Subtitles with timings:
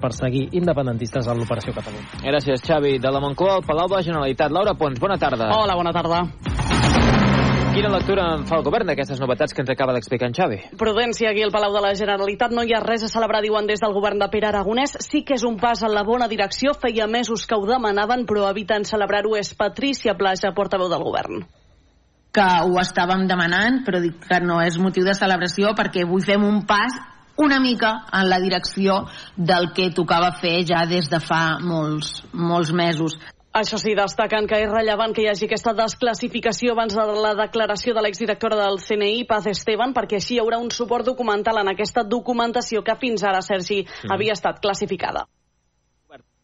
[0.00, 2.22] perseguir independentistes en l'Operació Catalunya.
[2.24, 2.98] Gràcies, Xavi.
[2.98, 4.50] De la Moncloa al Palau de la Generalitat.
[4.50, 5.52] Laura Pons, bona tarda.
[5.54, 6.24] Hola, bona tarda.
[7.70, 10.56] Quina lectura en fa el govern d'aquestes novetats que ens acaba d'explicar en Xavi?
[10.80, 13.78] Prudència, aquí al Palau de la Generalitat no hi ha res a celebrar, diuen des
[13.78, 14.96] del govern de Pere Aragonès.
[15.06, 18.48] Sí que és un pas en la bona direcció, feia mesos que ho demanaven, però
[18.50, 19.36] eviten celebrar-ho.
[19.38, 21.46] És Patrícia Plaja, portaveu del govern
[22.30, 26.44] que ho estàvem demanant, però dic que no és motiu de celebració perquè avui fem
[26.46, 26.94] un pas
[27.40, 29.04] una mica en la direcció
[29.36, 33.16] del que tocava fer ja des de fa molts, molts mesos.
[33.50, 37.96] Això sí, destaquen que és rellevant que hi hagi aquesta desclassificació abans de la declaració
[37.96, 42.06] de l'exdirectora del CNI, Paz Esteban, perquè així hi haurà un suport documental en aquesta
[42.06, 44.14] documentació que fins ara, Sergi, mm.
[44.14, 45.26] havia estat classificada.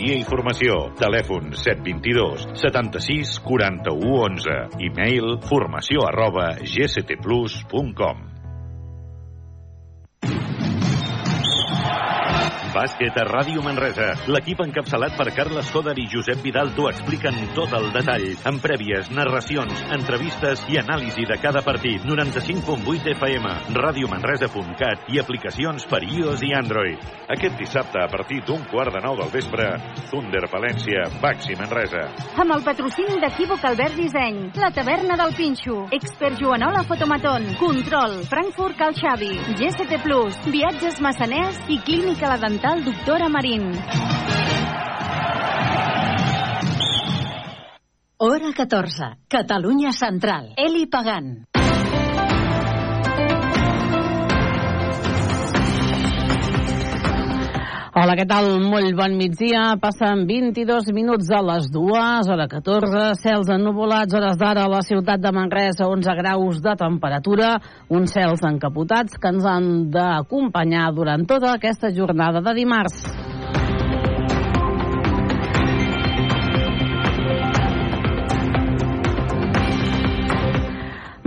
[0.00, 0.76] Consultoria i formació.
[0.96, 4.56] Telèfon 722 76 41 11.
[4.88, 8.29] E-mail formació arroba gctplus.com.
[12.70, 14.12] Bàsquet a Ràdio Manresa.
[14.30, 19.08] L'equip encapçalat per Carles Coder i Josep Vidal t'ho expliquen tot el detall, amb prèvies,
[19.10, 22.04] narracions, entrevistes i anàlisi de cada partit.
[22.06, 27.08] 95.8 FM, radiomanresa.cat i aplicacions per iOS i Android.
[27.34, 29.66] Aquest dissabte, a partir d'un quart de nou del vespre,
[30.12, 32.06] Thunder València, Baxi Manresa.
[32.38, 38.78] Amb el patrocini d'Equívoc Albert Disseny, la taverna del Pinxo, Expert Joanola Fotomaton, Control, Frankfurt
[38.78, 43.72] Cal Xavi, GST Plus, Viatges Massaners i Clínica La Dental Hospital Doctora Marín.
[48.18, 49.16] Hora 14.
[49.28, 50.52] Catalunya Central.
[50.58, 51.48] Eli Pagant.
[57.90, 58.46] Hola, què tal?
[58.70, 59.64] Molt bon migdia.
[59.82, 65.18] Passen 22 minuts a les dues, hora 14, cels ennuvolats, hores d'ara a la ciutat
[65.18, 67.48] de Manresa, 11 graus de temperatura,
[67.90, 73.19] uns cels encapotats que ens han d'acompanyar durant tota aquesta jornada de dimarts.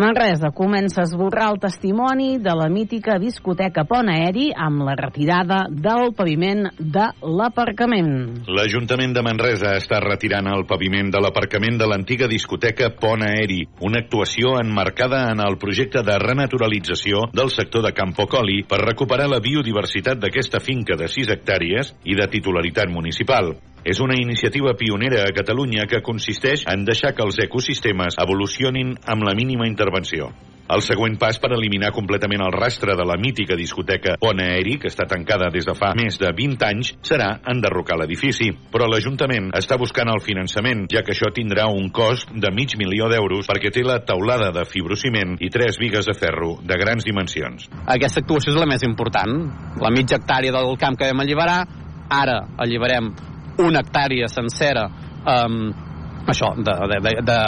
[0.04, 5.62] Manresa comença a esborrar el testimoni de la mítica discoteca Pont Aeri amb la retirada
[5.72, 8.44] del paviment de l'aparcament.
[8.52, 14.04] L'Ajuntament de Manresa està retirant el paviment de l'aparcament de l'antiga discoteca Pont Aeri, una
[14.04, 20.20] actuació enmarcada en el projecte de renaturalització del sector de Campocoli per recuperar la biodiversitat
[20.20, 23.56] d'aquesta finca de 6 hectàrees i de titularitat municipal.
[23.84, 29.28] És una iniciativa pionera a Catalunya que consisteix en deixar que els ecosistemes evolucionin amb
[29.28, 30.32] la mínima intervenció.
[30.72, 34.88] El següent pas per eliminar completament el rastre de la mítica discoteca Pont Aeri, que
[34.88, 38.48] està tancada des de fa més de 20 anys, serà enderrocar l'edifici.
[38.72, 43.12] Però l'Ajuntament està buscant el finançament, ja que això tindrà un cost de mig milió
[43.12, 47.68] d'euros perquè té la taulada de fibrociment i tres vigues de ferro de grans dimensions.
[47.84, 49.36] Aquesta actuació és la més important.
[49.84, 51.60] La mitja hectàrea del camp que vam alliberar,
[52.24, 53.12] ara alliberem
[53.58, 54.88] una hectàrea sencera
[55.26, 55.74] um,
[56.32, 57.40] això, de, de, de, de,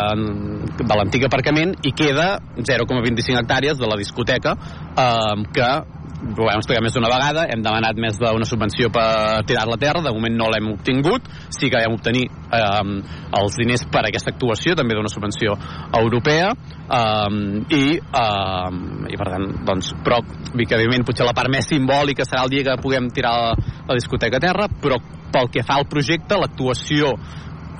[0.82, 5.70] de l'antic aparcament i queda 0,25 hectàrees de la discoteca um, que
[6.26, 10.02] ho hem explicat més d'una vegada, hem demanat més d'una subvenció per tirar-la a terra,
[10.04, 12.94] de moment no l'hem obtingut, sí que vam obtenir eh,
[13.40, 15.56] els diners per a aquesta actuació, també d'una subvenció
[16.00, 16.52] europea,
[17.00, 17.40] eh,
[17.78, 18.70] i, eh,
[19.12, 20.22] i per tant, doncs, però,
[20.56, 24.42] evidentment potser la part més simbòlica serà el dia que puguem tirar la, la discoteca
[24.42, 25.00] a terra, però
[25.36, 27.14] pel que fa al projecte, l'actuació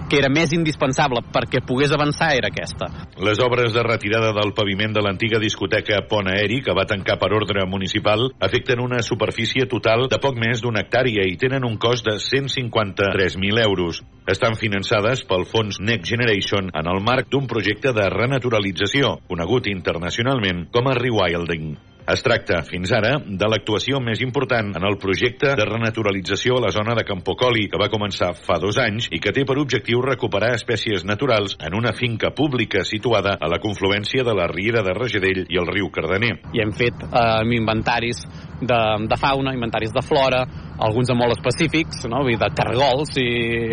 [0.10, 2.90] que era més indispensable perquè pogués avançar era aquesta.
[3.18, 7.32] Les obres de retirada del paviment de l'antiga discoteca Pont Aeri, que va tancar per
[7.34, 12.06] ordre municipal, afecten una superfície total de poc més d'una hectàrea i tenen un cost
[12.06, 14.04] de 153.000 euros.
[14.30, 20.68] Estan finançades pel fons Next Generation en el marc d'un projecte de renaturalització, conegut internacionalment
[20.74, 21.76] com a Rewilding.
[22.06, 26.70] Es tracta, fins ara, de l'actuació més important en el projecte de renaturalització a la
[26.70, 30.52] zona de Campocoli, que va començar fa dos anys i que té per objectiu recuperar
[30.54, 35.48] espècies naturals en una finca pública situada a la confluència de la Riera de Regedell
[35.50, 36.36] i el riu Cardener.
[36.54, 38.22] I hem fet eh, inventaris
[38.62, 38.80] de,
[39.10, 40.44] de fauna, inventaris de flora,
[40.86, 42.22] alguns de molt específics, no?
[42.30, 43.32] de cargols i,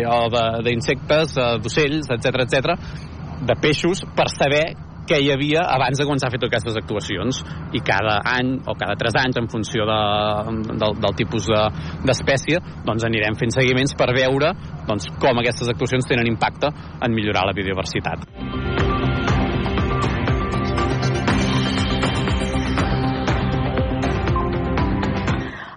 [0.09, 0.23] o
[0.65, 2.73] d'insectes, eh, d'ocells, etc etc,
[3.45, 4.65] de peixos, per saber
[5.09, 7.41] què hi havia abans de començar a fer totes aquestes actuacions
[7.75, 9.99] i cada any o cada tres anys en funció de,
[10.73, 11.49] del, del tipus
[12.07, 14.53] d'espècie de, doncs anirem fent seguiments per veure
[14.87, 16.71] doncs, com aquestes actuacions tenen impacte
[17.03, 18.72] en millorar la biodiversitat.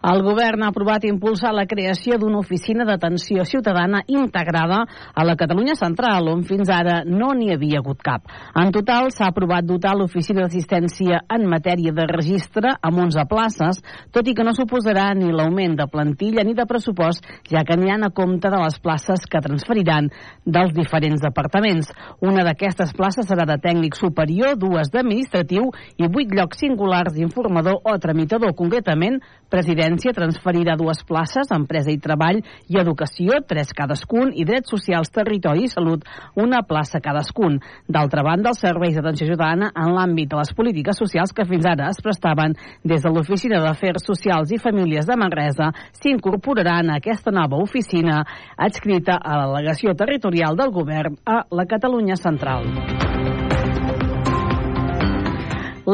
[0.06, 5.74] El govern ha aprovat impulsar la creació d'una oficina d'atenció ciutadana integrada a la Catalunya
[5.74, 8.28] Central, on fins ara no n'hi havia hagut cap.
[8.54, 13.80] En total, s'ha aprovat dotar l'oficina d'assistència en matèria de registre amb 11 places,
[14.14, 17.98] tot i que no suposarà ni l'augment de plantilla ni de pressupost, ja que ha
[18.06, 20.12] a compte de les places que transferiran
[20.44, 21.90] dels diferents departaments.
[22.20, 27.98] Una d'aquestes places serà de tècnic superior, dues d'administratiu i vuit llocs singulars d'informador o
[27.98, 29.18] tramitador, concretament
[29.50, 35.08] president Presidència transferirà dues places, Empresa i Treball i Educació, tres cadascun, i Drets Socials,
[35.08, 36.04] Territori i Salut,
[36.36, 37.56] una plaça cadascun.
[37.88, 41.88] D'altra banda, els serveis d'atenció ciutadana en l'àmbit de les polítiques socials que fins ara
[41.94, 47.56] es prestaven des de l'Oficina d'Afers Socials i Famílies de Manresa s'incorporaran a aquesta nova
[47.64, 48.20] oficina
[48.68, 53.05] adscrita a la delegació territorial del govern a la Catalunya Central.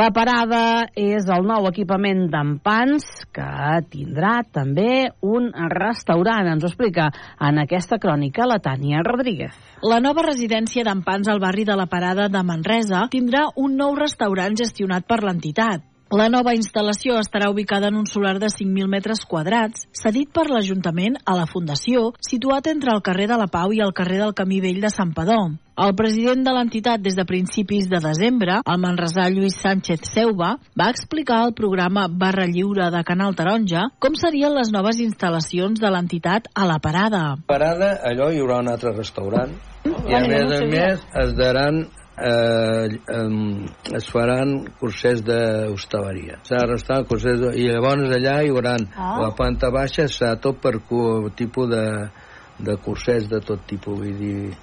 [0.02, 3.04] La parada és el nou equipament d'empans
[3.36, 6.48] que tindrà també un restaurant.
[6.50, 7.04] Ens ho explica
[7.38, 9.54] en aquesta crònica la Tània Rodríguez.
[9.86, 14.58] La nova residència d'empans al barri de la Parada de Manresa tindrà un nou restaurant
[14.58, 15.86] gestionat per l'entitat.
[16.10, 21.22] La nova instal·lació estarà ubicada en un solar de 5.000 metres quadrats, cedit per l'Ajuntament
[21.22, 24.58] a la Fundació, situat entre el carrer de la Pau i el carrer del Camí
[24.66, 25.44] Vell de Sant Padó.
[25.72, 30.88] El president de l'entitat des de principis de desembre, el manresà Lluís Sánchez Seuba, va
[30.92, 36.50] explicar al programa Barra Lliure de Canal Taronja com serien les noves instal·lacions de l'entitat
[36.52, 37.22] a la parada.
[37.24, 39.56] A la parada, allò hi haurà un altre restaurant
[39.88, 41.80] i a més a més es daran
[42.20, 46.42] eh, eh, es faran cursers d'hostaleria.
[46.44, 47.56] S'ha restat cursers de...
[47.56, 49.16] i llavors allà hi haurà ah.
[49.24, 50.76] la planta baixa serà tot per
[51.40, 51.84] tipus de,
[52.60, 54.54] de cursers de tot tipus, vull dir...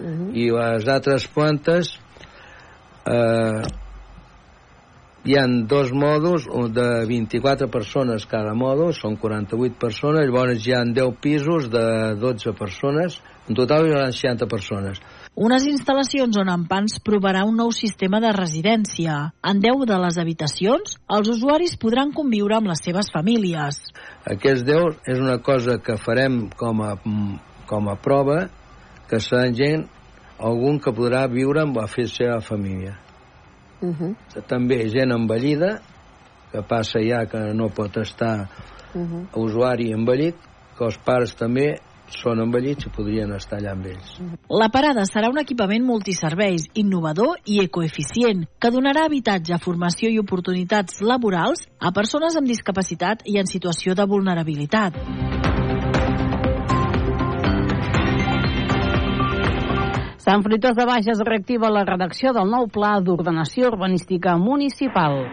[0.00, 0.06] Uh.
[0.06, 0.32] -huh.
[0.34, 1.98] I les altres plantes
[3.06, 3.62] eh,
[5.24, 10.94] hi han dos mòduls de 24 persones cada mòdul, són 48 persones, llavors hi han
[10.94, 15.00] 10 pisos de 12 persones, en total hi haurà 60 persones
[15.40, 19.30] unes instal·lacions on Empans provarà un nou sistema de residència.
[19.46, 23.78] En 10 de les habitacions, els usuaris podran conviure amb les seves famílies.
[24.26, 26.96] Aquests 10 és una cosa que farem com a,
[27.70, 28.48] com a prova
[29.10, 29.88] que serà gent,
[30.38, 32.96] algun que podrà viure amb la seva família.
[33.82, 34.42] Uh -huh.
[34.46, 35.80] També gent envellida,
[36.52, 38.48] que passa ja que no pot estar
[38.94, 39.26] uh -huh.
[39.34, 40.36] usuari envellit,
[40.76, 41.80] que els pares també
[42.10, 44.20] són envellits i podrien estar allà amb ells.
[44.48, 51.00] La parada serà un equipament multiserveis, innovador i ecoeficient, que donarà habitatge, formació i oportunitats
[51.00, 55.39] laborals a persones amb discapacitat i en situació de vulnerabilitat.
[60.30, 65.24] Sant Fruitós de Bages reactiva la redacció del nou Pla d'Ordenació Urbanística Municipal.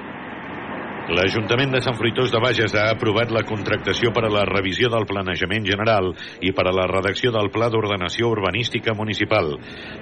[1.08, 5.06] L'Ajuntament de Sant Fruitós de Bages ha aprovat la contractació per a la revisió del
[5.08, 6.10] planejament general
[6.44, 9.54] i per a la redacció del Pla d'Ordenació Urbanística Municipal.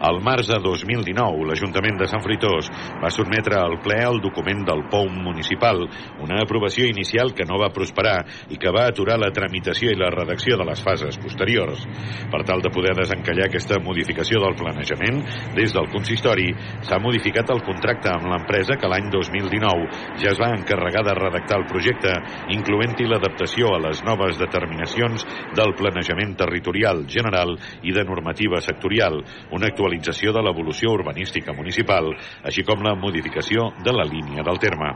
[0.02, 2.72] Al març de 2019, l'Ajuntament de Sant Fruitós
[3.04, 5.84] va sotmetre al ple el document del POUM municipal,
[6.25, 8.16] una aprovació inicial que no va prosperar
[8.50, 11.86] i que va aturar la tramitació i la redacció de les fases posteriors.
[12.34, 15.21] Per tal de poder desencallar aquesta modificació del planejament,
[15.54, 16.50] des del consistori
[16.81, 21.59] s'ha modificat el contracte amb l'empresa que l'any 2019 ja es va encarregar de redactar
[21.59, 22.14] el projecte,
[22.56, 25.25] incloent-hi l'adaptació a les noves determinacions
[25.57, 29.21] del planejament territorial general i de normativa sectorial,
[29.52, 32.11] una actualització de l'evolució urbanística municipal,
[32.44, 34.92] així com la modificació de la línia del terme.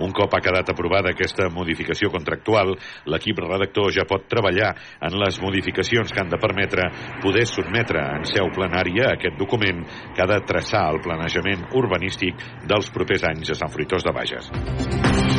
[0.00, 2.74] Un cop ha quedat aprovada aquesta modificació contractual,
[3.06, 4.72] l'equip redactor ja pot treballar
[5.06, 6.88] en les modificacions que han de permetre
[7.22, 12.90] poder sotmetre en seu plenària aquest document que ha de traçar el planejament urbanístic dels
[12.94, 15.29] propers anys a Sant Fruitós de Bages.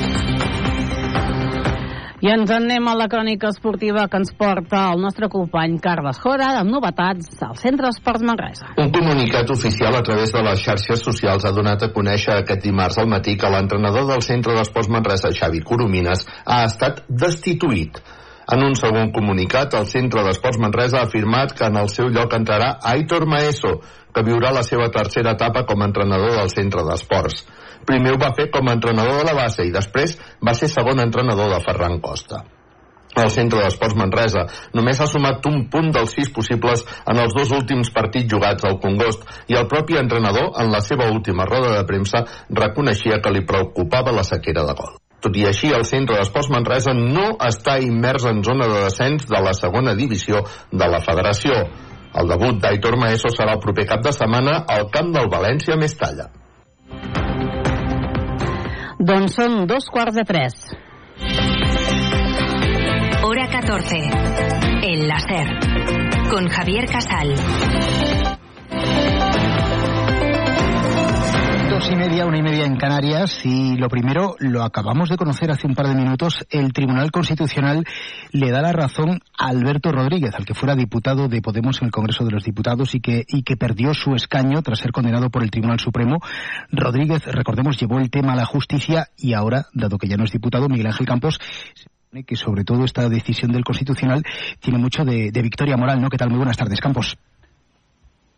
[2.22, 6.20] I ens en anem a la crònica esportiva que ens porta el nostre company Carles
[6.22, 8.70] Jora amb novetats al Centre Esports Manresa.
[8.78, 13.02] Un comunicat oficial a través de les xarxes socials ha donat a conèixer aquest dimarts
[13.02, 17.98] al matí que l'entrenador del Centre d'Esports Manresa, Xavi Coromines, ha estat destituït.
[18.52, 22.34] En un segon comunicat, el Centre d'Esports Manresa ha afirmat que en el seu lloc
[22.36, 23.78] entrarà Aitor Maeso,
[24.12, 27.46] que viurà la seva tercera etapa com a entrenador del Centre d'Esports.
[27.88, 31.00] Primer ho va fer com a entrenador de la base i després va ser segon
[31.00, 32.44] entrenador de Ferran Costa.
[33.22, 34.46] el centre d'esports Manresa.
[34.72, 38.80] Només ha sumat un punt dels sis possibles en els dos últims partits jugats al
[38.80, 42.24] Congost i el propi entrenador, en la seva última roda de premsa,
[42.64, 45.01] reconeixia que li preocupava la sequera de gol.
[45.22, 49.42] Tot i així, el centre d'esports Manresa no està immers en zona de descens de
[49.46, 51.60] la segona divisió de la federació.
[52.18, 56.32] El debut d'Aitor Maeso serà el proper cap de setmana al camp del València Mestalla.
[59.02, 60.58] Doncs són dos quarts de tres.
[63.22, 64.02] Hora 14.
[64.92, 65.46] El láser.
[66.30, 67.36] Con Javier Casal.
[71.82, 75.50] Dos y media, una y media en Canarias y lo primero, lo acabamos de conocer
[75.50, 77.86] hace un par de minutos, el Tribunal Constitucional
[78.32, 81.92] le da la razón a Alberto Rodríguez, al que fuera diputado de Podemos en el
[81.92, 85.42] Congreso de los Diputados y que, y que perdió su escaño tras ser condenado por
[85.42, 86.20] el Tribunal Supremo.
[86.72, 90.32] Rodríguez, recordemos, llevó el tema a la justicia y ahora, dado que ya no es
[90.32, 91.40] diputado, Miguel Ángel Campos
[92.28, 94.22] que sobre todo esta decisión del Constitucional
[94.60, 96.10] tiene mucho de, de victoria moral, ¿no?
[96.10, 96.30] ¿Qué tal?
[96.30, 97.18] Muy buenas tardes, Campos.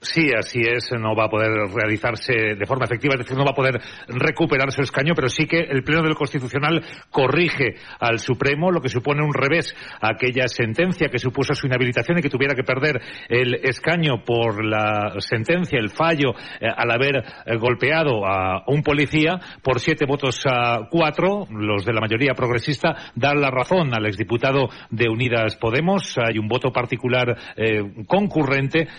[0.03, 3.51] Sí, así es, no va a poder realizarse de forma efectiva, es decir, no va
[3.51, 3.79] a poder
[4.09, 8.89] recuperar su escaño, pero sí que el Pleno del Constitucional corrige al Supremo, lo que
[8.89, 13.01] supone un revés a aquella sentencia que supuso su inhabilitación y que tuviera que perder
[13.29, 19.39] el escaño por la sentencia, el fallo, eh, al haber eh, golpeado a un policía
[19.61, 24.67] por siete votos a cuatro, los de la mayoría progresista, dan la razón al exdiputado
[24.89, 26.17] de Unidas Podemos.
[26.17, 28.89] Hay un voto particular eh, concurrente